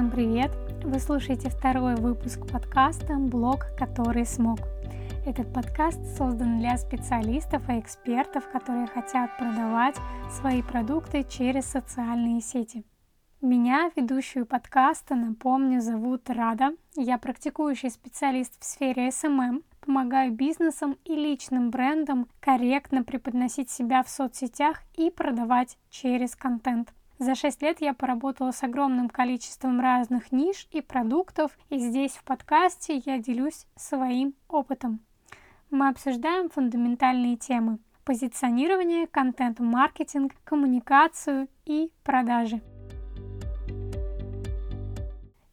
[0.00, 0.50] Всем привет!
[0.82, 4.58] Вы слушаете второй выпуск подкаста «Блог, который смог».
[5.26, 9.96] Этот подкаст создан для специалистов и экспертов, которые хотят продавать
[10.30, 12.82] свои продукты через социальные сети.
[13.42, 16.70] Меня, ведущую подкаста, напомню, зовут Рада.
[16.96, 24.08] Я практикующий специалист в сфере SMM, помогаю бизнесам и личным брендам корректно преподносить себя в
[24.08, 26.94] соцсетях и продавать через контент.
[27.20, 32.24] За 6 лет я поработала с огромным количеством разных ниш и продуктов, и здесь в
[32.24, 35.00] подкасте я делюсь своим опытом.
[35.70, 42.62] Мы обсуждаем фундаментальные темы– позиционирование, контент-маркетинг, коммуникацию и продажи.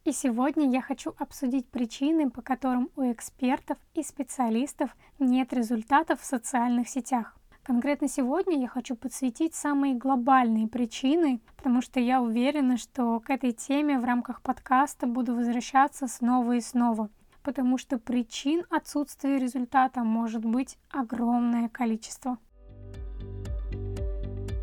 [0.06, 6.26] И сегодня я хочу обсудить причины, по которым у экспертов и специалистов нет результатов в
[6.26, 7.37] социальных сетях.
[7.68, 13.52] Конкретно сегодня я хочу подсветить самые глобальные причины, потому что я уверена, что к этой
[13.52, 17.10] теме в рамках подкаста буду возвращаться снова и снова,
[17.44, 22.38] потому что причин отсутствия результата может быть огромное количество.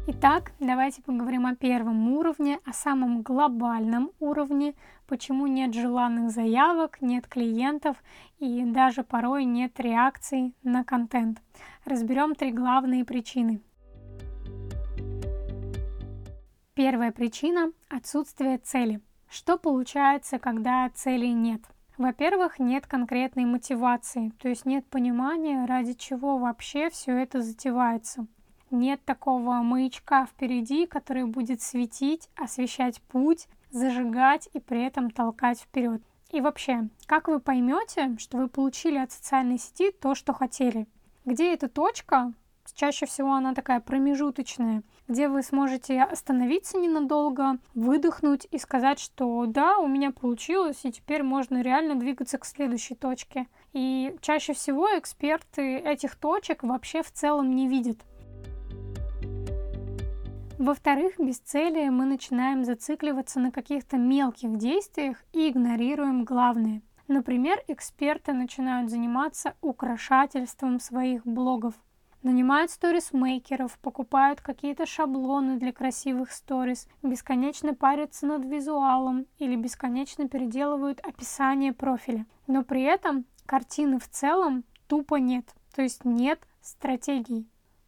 [0.06, 4.74] Итак, давайте поговорим о первом уровне, о самом глобальном уровне,
[5.06, 7.96] почему нет желанных заявок, нет клиентов
[8.38, 11.40] и даже порой нет реакций на контент.
[11.86, 13.62] Разберем три главные причины.
[16.74, 19.00] Первая причина– отсутствие цели.
[19.30, 21.62] Что получается, когда цели нет?
[21.96, 28.26] Во-первых, нет конкретной мотивации, то есть нет понимания, ради чего вообще все это затевается
[28.74, 36.02] нет такого маячка впереди, который будет светить, освещать путь, зажигать и при этом толкать вперед.
[36.30, 40.86] И вообще, как вы поймете, что вы получили от социальной сети то, что хотели?
[41.24, 42.32] Где эта точка?
[42.74, 49.78] Чаще всего она такая промежуточная, где вы сможете остановиться ненадолго, выдохнуть и сказать, что да,
[49.78, 53.46] у меня получилось, и теперь можно реально двигаться к следующей точке.
[53.74, 57.98] И чаще всего эксперты этих точек вообще в целом не видят.
[60.58, 66.80] Во-вторых, без цели мы начинаем зацикливаться на каких-то мелких действиях и игнорируем главное.
[67.08, 71.74] Например, эксперты начинают заниматься украшательством своих блогов.
[72.22, 81.00] Нанимают сторисмейкеров, покупают какие-то шаблоны для красивых сторис, бесконечно парятся над визуалом или бесконечно переделывают
[81.00, 82.26] описание профиля.
[82.46, 87.44] Но при этом картины в целом тупо нет, то есть нет стратегии.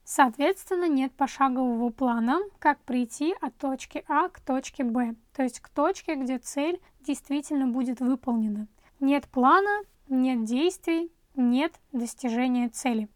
[0.08, 5.68] Соответственно, нет пошагового плана, как прийти от точки А к точке Б, то есть к
[5.68, 8.68] точке, где цель действительно будет выполнена.
[9.00, 13.08] Нет плана, нет действий, нет достижения цели.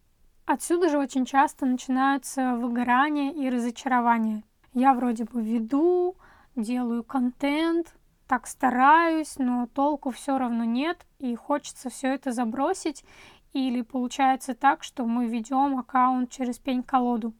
[0.45, 4.43] Отсюда же очень часто начинаются выгорания и разочарования.
[4.73, 6.17] Я вроде бы веду,
[6.57, 7.95] делаю контент,
[8.27, 13.05] так стараюсь, но толку все равно нет, и хочется все это забросить
[13.53, 17.33] или получается так, что мы ведем аккаунт через пень-колоду.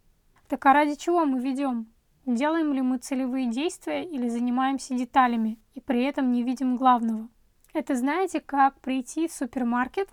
[0.47, 1.87] Так а ради чего мы ведем?
[2.25, 7.29] Делаем ли мы целевые действия или занимаемся деталями и при этом не видим главного?
[7.73, 10.09] Это знаете, как прийти в супермаркет,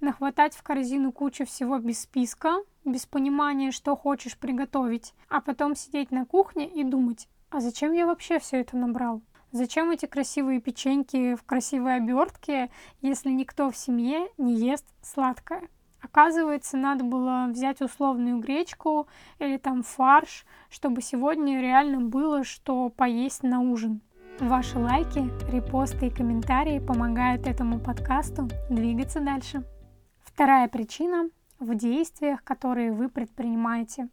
[0.00, 6.10] нахватать в корзину кучу всего без списка, без понимания, что хочешь приготовить, а потом сидеть
[6.10, 9.22] на кухне и думать, а зачем я вообще все это набрал?
[9.52, 12.70] Зачем эти красивые печеньки в красивой обертке,
[13.00, 15.68] если никто в семье не ест сладкое?
[16.02, 19.08] Оказывается, надо было взять условную гречку
[19.38, 24.00] или там фарш, чтобы сегодня реально было что поесть на ужин.
[24.40, 29.62] Ваши лайки, репосты и комментарии помогают этому подкасту двигаться дальше.
[30.22, 34.08] Вторая причина в действиях, которые вы предпринимаете.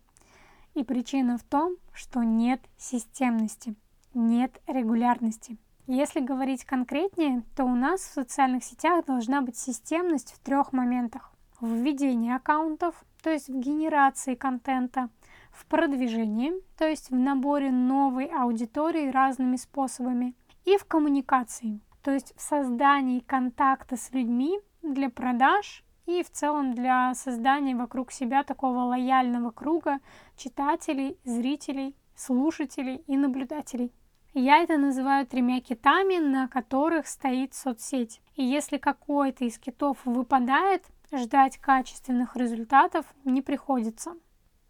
[0.74, 3.76] И причина в том, что нет системности
[4.14, 5.58] нет регулярности.
[5.86, 11.34] Если говорить конкретнее, то у нас в социальных сетях должна быть системность в трех моментах.
[11.60, 15.10] В введении аккаунтов, то есть в генерации контента,
[15.52, 20.36] в продвижении, то есть в наборе новой аудитории разными способами,
[20.66, 26.74] и в коммуникации, то есть в создании контакта с людьми для продаж и в целом
[26.74, 30.00] для создания вокруг себя такого лояльного круга
[30.36, 33.92] читателей, зрителей, слушателей и наблюдателей.
[34.36, 38.20] Я это называю тремя китами, на которых стоит соцсеть.
[38.36, 44.16] И если какой-то из китов выпадает, ждать качественных результатов не приходится.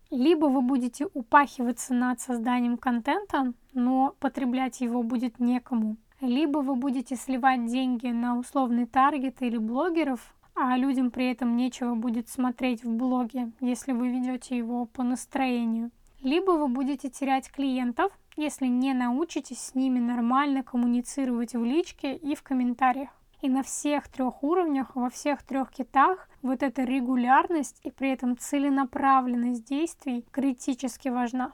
[0.10, 5.96] Либо вы будете упахиваться над созданием контента, но потреблять его будет некому.
[6.20, 11.96] Либо вы будете сливать деньги на условный таргет или блогеров, а людям при этом нечего
[11.96, 15.90] будет смотреть в блоге, если вы ведете его по настроению.
[16.24, 22.34] Либо вы будете терять клиентов, если не научитесь с ними нормально коммуницировать в личке и
[22.34, 23.10] в комментариях.
[23.42, 28.38] И на всех трех уровнях, во всех трех китах вот эта регулярность и при этом
[28.38, 31.52] целенаправленность действий критически важна.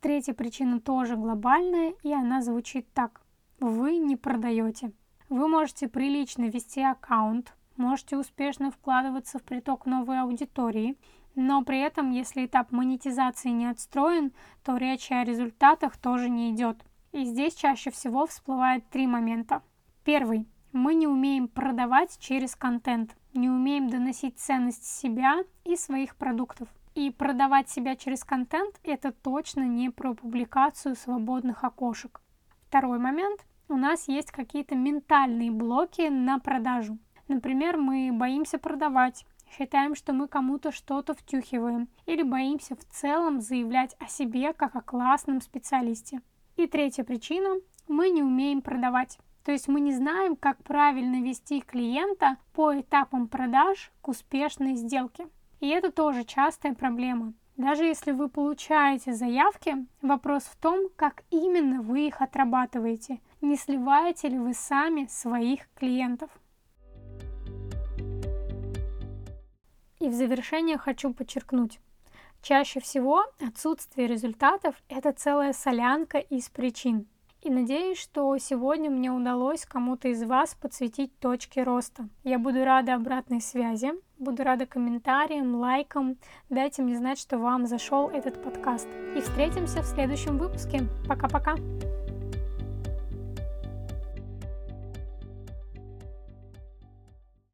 [0.00, 3.20] Третья причина тоже глобальная, и она звучит так.
[3.60, 4.90] Вы не продаете.
[5.28, 10.96] Вы можете прилично вести аккаунт, можете успешно вкладываться в приток новой аудитории,
[11.40, 14.32] но при этом, если этап монетизации не отстроен,
[14.64, 16.84] то речь о результатах тоже не идет.
[17.12, 19.62] И здесь чаще всего всплывает три момента.
[20.02, 20.48] Первый.
[20.72, 26.66] Мы не умеем продавать через контент, не умеем доносить ценность себя и своих продуктов.
[26.96, 32.20] И продавать себя через контент– это точно не про публикацию свободных окошек.
[32.66, 33.46] Второй момент.
[33.68, 36.98] У нас есть какие-то ментальные блоки на продажу.
[37.28, 39.24] Например, мы боимся продавать,
[39.56, 44.82] считаем, что мы кому-то что-то втюхиваем, или боимся в целом заявлять о себе как о
[44.82, 46.20] классном специалисте.
[46.56, 47.56] И третья причина–
[47.88, 49.18] мы не умеем продавать.
[49.44, 55.26] То есть мы не знаем, как правильно вести клиента по этапам продаж к успешной сделке.
[55.60, 57.32] И это тоже частая проблема.
[57.56, 63.20] Даже если вы получаете заявки, вопрос в том, как именно вы их отрабатываете.
[63.40, 66.30] Не сливаете ли вы сами своих клиентов?
[70.00, 71.80] И в завершение хочу подчеркнуть.
[72.42, 77.06] Чаще всего отсутствие результатов– это целая солянка из причин–
[77.42, 82.08] и надеюсь, что сегодня мне удалось кому-то из вас подсветить точки роста.
[82.24, 86.18] Я буду рада обратной связи, буду рада комментариям, лайкам.
[86.50, 88.88] Дайте мне знать, что вам зашел этот подкаст.
[89.16, 90.82] И встретимся в следующем выпуске.
[91.06, 91.54] Пока-пока!